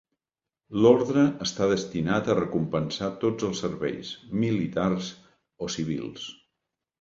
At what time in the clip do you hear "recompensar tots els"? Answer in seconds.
2.39-3.61